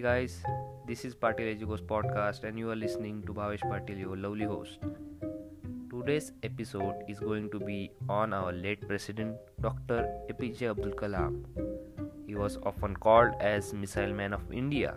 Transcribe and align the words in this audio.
Hey 0.00 0.04
guys, 0.04 0.42
this 0.86 1.04
is 1.04 1.14
Patil 1.14 1.48
Ejugos 1.54 1.82
podcast 1.82 2.44
and 2.44 2.58
you 2.58 2.70
are 2.70 2.74
listening 2.74 3.22
to 3.24 3.34
Bhavesh 3.34 3.60
Patil, 3.70 3.98
your 3.98 4.16
lovely 4.16 4.46
host. 4.46 4.78
Today's 5.90 6.32
episode 6.42 6.94
is 7.06 7.20
going 7.20 7.50
to 7.50 7.58
be 7.60 7.90
on 8.08 8.32
our 8.32 8.50
late 8.50 8.88
president 8.88 9.36
Dr. 9.60 10.08
APJ 10.30 10.70
Abdul 10.70 10.92
Kalam. 10.92 11.44
He 12.26 12.34
was 12.34 12.56
often 12.62 12.96
called 12.96 13.34
as 13.40 13.74
Missile 13.74 14.14
Man 14.14 14.32
of 14.32 14.50
India. 14.50 14.96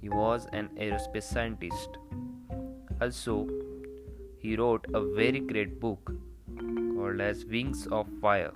He 0.00 0.08
was 0.08 0.48
an 0.52 0.70
aerospace 0.76 1.30
scientist. 1.32 1.98
Also, 3.00 3.46
he 4.40 4.56
wrote 4.56 4.86
a 4.92 5.00
very 5.14 5.38
great 5.38 5.78
book 5.78 6.12
called 6.96 7.20
as 7.20 7.44
Wings 7.44 7.86
of 7.92 8.08
Fire. 8.20 8.50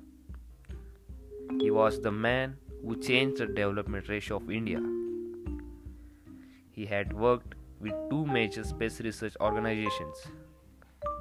He 1.60 1.70
was 1.70 2.00
the 2.00 2.10
man 2.10 2.56
who 2.84 2.96
changed 2.96 3.38
the 3.38 3.46
development 3.46 4.08
ratio 4.08 4.38
of 4.38 4.50
India. 4.50 4.82
He 6.82 6.86
had 6.86 7.12
worked 7.12 7.54
with 7.80 7.92
two 8.10 8.26
major 8.26 8.64
space 8.64 9.00
research 9.00 9.34
organizations. 9.40 10.22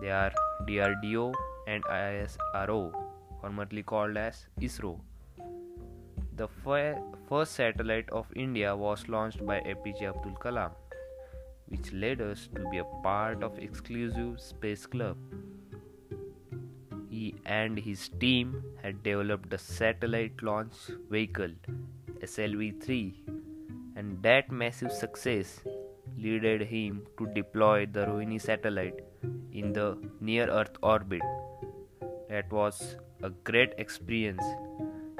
They 0.01 0.09
are 0.09 0.31
DRDO 0.67 1.35
and 1.67 1.83
ISRO, 1.83 2.91
formerly 3.39 3.83
called 3.83 4.17
as 4.17 4.47
ISRO. 4.59 4.99
The 6.35 6.47
first 7.29 7.51
satellite 7.53 8.09
of 8.09 8.25
India 8.35 8.75
was 8.75 9.07
launched 9.07 9.45
by 9.45 9.59
APJ 9.59 10.01
Abdul 10.09 10.39
Kalam, 10.45 10.71
which 11.67 11.93
led 11.93 12.21
us 12.21 12.49
to 12.55 12.67
be 12.71 12.79
a 12.79 12.87
part 13.03 13.43
of 13.43 13.59
exclusive 13.59 14.39
space 14.39 14.87
club. 14.87 15.15
He 17.07 17.35
and 17.45 17.77
his 17.77 18.09
team 18.09 18.63
had 18.81 19.03
developed 19.03 19.51
the 19.51 19.59
satellite 19.59 20.41
launch 20.41 20.73
vehicle 21.11 21.53
SLV 22.23 22.81
3 22.81 23.23
and 23.95 24.21
that 24.23 24.51
massive 24.51 24.91
success 24.91 25.61
led 26.17 26.61
him 26.61 27.05
to 27.17 27.27
deploy 27.27 27.85
the 27.85 28.05
Rohini 28.05 28.39
satellite 28.39 28.99
in 29.51 29.73
the 29.73 29.97
near 30.19 30.47
Earth 30.49 30.77
orbit. 30.81 31.21
That 32.29 32.51
was 32.51 32.95
a 33.23 33.29
great 33.29 33.73
experience. 33.77 34.43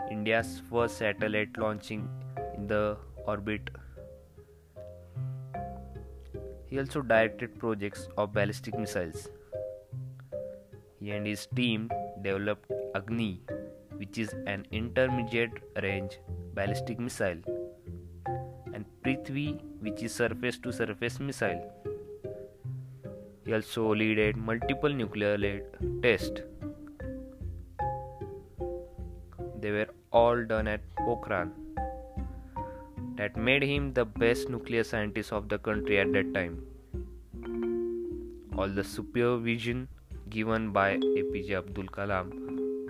India's 0.10 0.62
first 0.70 0.98
satellite 0.98 1.58
launching 1.58 2.10
in 2.56 2.68
the 2.68 2.98
orbit. 3.26 3.70
He 6.66 6.80
also 6.80 7.02
directed 7.02 7.60
projects 7.60 8.08
of 8.18 8.34
ballistic 8.34 8.78
missiles. 8.78 9.30
He 11.00 11.12
and 11.12 11.26
his 11.26 11.48
team 11.56 11.90
developed 12.22 12.72
Agni, 12.96 13.42
which 13.98 14.18
is 14.18 14.34
an 14.48 14.66
intermediate 14.72 15.52
range 15.82 16.20
ballistic 16.54 17.00
missile, 17.00 17.40
Prithvi, 19.04 19.60
which 19.80 20.04
is 20.04 20.14
surface 20.14 20.58
to 20.60 20.72
surface 20.72 21.20
missile. 21.20 21.62
He 23.46 23.54
also 23.54 23.96
led 23.96 24.38
multiple 24.38 24.90
nuclear 24.90 25.62
tests. 26.04 26.42
They 29.60 29.72
were 29.72 29.88
all 30.12 30.44
done 30.46 30.68
at 30.68 30.82
Pokhran. 31.00 31.52
That 33.16 33.36
made 33.36 33.64
him 33.64 33.94
the 33.94 34.06
best 34.06 34.50
nuclear 34.50 34.84
scientist 34.84 35.34
of 35.34 35.50
the 35.50 35.58
country 35.58 36.00
at 36.00 36.14
that 36.14 36.32
time. 36.36 36.64
All 38.56 38.68
the 38.68 38.84
supervision 38.84 39.88
given 40.30 40.72
by 40.72 40.98
APJ 40.98 41.58
Abdul 41.58 41.86
Kalam, 41.86 42.32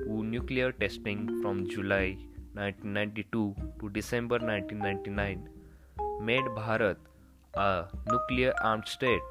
who 0.05 0.23
nuclear 0.23 0.73
testing 0.73 1.41
from 1.41 1.67
July 1.69 2.17
1992 2.53 3.55
to 3.79 3.89
December 3.89 4.39
1999 4.39 5.47
made 6.21 6.43
Bharat 6.55 6.97
a 7.55 7.85
nuclear 8.09 8.53
armed 8.61 8.87
state. 8.87 9.21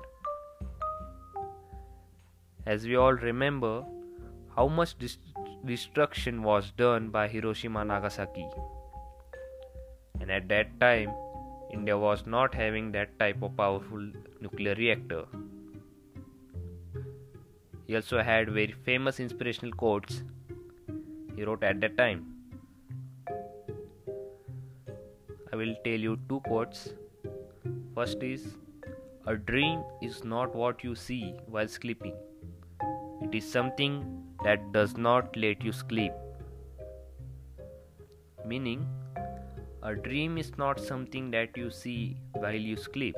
As 2.67 2.87
we 2.87 2.97
all 2.97 3.13
remember, 3.13 3.85
how 4.57 4.67
much 4.69 4.95
destruction 5.65 6.43
was 6.43 6.73
done 6.73 7.09
by 7.11 7.29
Hiroshima 7.29 7.85
Nagasaki. 7.85 8.47
And 10.21 10.31
at 10.31 10.49
that 10.49 10.79
time, 10.81 11.13
India 11.73 11.97
was 11.97 12.27
not 12.27 12.55
having 12.55 12.93
that 12.93 13.19
type 13.19 13.43
of 13.43 13.57
powerful 13.57 14.11
nuclear 14.41 14.75
reactor. 14.75 15.25
He 17.87 17.97
also 17.97 18.23
had 18.23 18.51
very 18.51 18.75
famous 18.85 19.19
inspirational 19.21 19.73
quotes 19.73 20.23
he 21.37 21.45
wrote 21.45 21.65
at 21.65 21.81
that 21.81 21.97
time. 21.97 22.40
I 25.53 25.57
will 25.57 25.75
tell 25.85 25.99
you 25.99 26.17
two 26.29 26.41
quotes. 26.41 26.93
First 27.95 28.23
is 28.23 28.57
A 29.27 29.37
dream 29.37 29.83
is 30.01 30.23
not 30.25 30.55
what 30.55 30.83
you 30.85 30.95
see 30.95 31.35
while 31.47 31.69
sleeping, 31.69 32.15
it 33.23 33.35
is 33.35 33.51
something 33.51 33.97
that 34.45 34.73
does 34.73 34.97
not 34.97 35.37
let 35.37 35.63
you 35.63 35.73
sleep. 35.73 36.13
Meaning, 38.47 38.87
a 39.83 39.95
dream 39.95 40.39
is 40.39 40.53
not 40.57 40.81
something 40.81 41.31
that 41.33 41.57
you 41.57 41.71
see 41.71 42.17
while 42.33 42.63
you 42.71 42.77
sleep, 42.77 43.17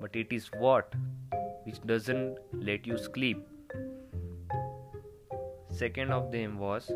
but 0.00 0.14
it 0.14 0.32
is 0.32 0.50
what 0.58 0.94
which 1.64 1.80
doesn't 1.86 2.38
let 2.52 2.86
you 2.86 2.98
sleep. 2.98 3.46
Second 5.70 6.12
of 6.12 6.30
them 6.32 6.58
was 6.58 6.90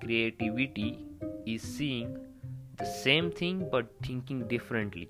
creativity 0.00 1.06
is 1.46 1.62
seeing 1.62 2.16
the 2.78 2.84
same 2.84 3.30
thing 3.30 3.68
but 3.70 3.86
thinking 4.02 4.46
differently. 4.48 5.08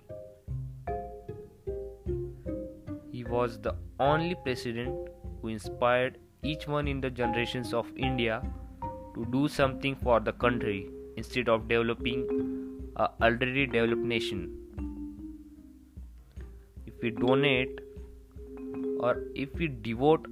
He 3.10 3.24
was 3.24 3.58
the 3.60 3.74
only 3.98 4.34
president 4.34 5.08
who 5.40 5.48
inspired 5.48 6.18
each 6.42 6.66
one 6.66 6.88
in 6.88 7.00
the 7.00 7.10
generations 7.10 7.72
of 7.72 7.86
India 7.96 8.42
to 9.14 9.24
do 9.30 9.48
something 9.48 9.96
for 9.96 10.20
the 10.20 10.32
country 10.32 10.90
instead 11.16 11.48
of 11.48 11.68
developing 11.68 12.26
a 12.96 13.08
already 13.22 13.66
developed 13.66 14.02
nation. 14.02 14.58
If 16.86 16.94
we 17.02 17.10
donate 17.10 17.80
or 19.00 19.22
if 19.34 19.54
we 19.54 19.68
devote 19.68 20.26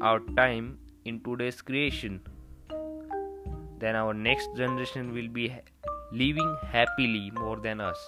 our 0.00 0.20
time 0.36 0.78
in 1.04 1.20
today's 1.20 1.60
creation, 1.60 2.20
then 3.78 3.96
our 3.96 4.14
next 4.14 4.48
generation 4.56 5.12
will 5.12 5.28
be 5.28 5.52
living 6.10 6.56
happily 6.72 7.30
more 7.34 7.56
than 7.56 7.80
us. 7.80 7.98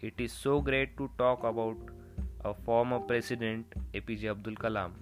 It 0.00 0.14
is 0.18 0.32
so 0.32 0.60
great 0.60 0.96
to 0.98 1.10
talk 1.18 1.42
about 1.42 1.76
a 2.44 2.54
former 2.54 3.00
president 3.00 3.66
APJ 3.92 4.30
Abdul 4.30 4.54
Kalam. 4.54 4.92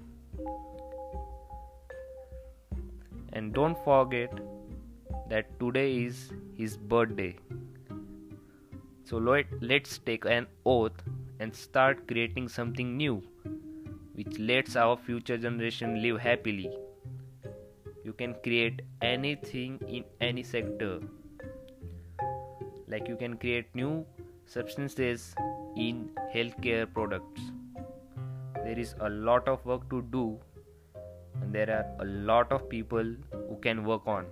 And 3.34 3.52
don't 3.52 3.76
forget 3.84 4.32
that 5.28 5.58
today 5.60 6.04
is 6.04 6.32
his 6.56 6.76
birthday. 6.78 7.36
So 9.04 9.18
let, 9.18 9.46
let's 9.60 9.98
take 9.98 10.24
an 10.24 10.46
oath 10.64 11.02
and 11.38 11.54
start 11.54 12.08
creating 12.08 12.48
something 12.48 12.96
new 12.96 13.22
which 14.14 14.38
lets 14.38 14.76
our 14.76 14.96
future 14.96 15.36
generation 15.36 16.00
live 16.00 16.18
happily 16.20 16.70
you 18.04 18.12
can 18.12 18.34
create 18.44 18.82
anything 19.00 19.80
in 19.88 20.04
any 20.20 20.42
sector. 20.42 21.00
Like 22.86 23.08
you 23.08 23.16
can 23.16 23.36
create 23.38 23.74
new 23.74 24.04
substances 24.46 25.34
in 25.76 26.10
healthcare 26.34 26.86
products. 26.92 27.40
There 28.62 28.78
is 28.78 28.94
a 29.00 29.08
lot 29.08 29.48
of 29.48 29.64
work 29.64 29.88
to 29.90 30.02
do 30.02 30.38
and 31.40 31.54
there 31.54 31.70
are 31.70 32.04
a 32.04 32.04
lot 32.04 32.52
of 32.52 32.68
people 32.68 33.14
who 33.32 33.58
can 33.62 33.84
work 33.84 34.06
on. 34.06 34.26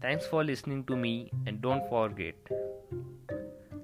Thanks 0.00 0.26
for 0.26 0.44
listening 0.44 0.84
to 0.84 0.96
me 0.96 1.32
and 1.46 1.60
don't 1.60 1.88
forget 1.88 2.36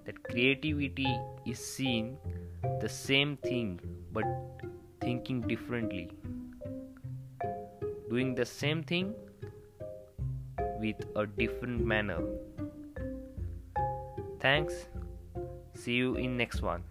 that 0.05 0.23
creativity 0.23 1.19
is 1.46 1.58
seeing 1.58 2.17
the 2.81 2.88
same 2.88 3.37
thing 3.38 3.81
but 4.12 4.25
thinking 5.00 5.40
differently 5.40 6.11
doing 8.12 8.35
the 8.35 8.44
same 8.44 8.82
thing 8.82 9.14
with 10.81 10.97
a 11.17 11.25
different 11.26 11.82
manner. 11.82 12.19
Thanks. 14.38 14.75
See 15.75 15.94
you 15.94 16.17
in 16.17 16.37
next 16.37 16.61
one. 16.61 16.82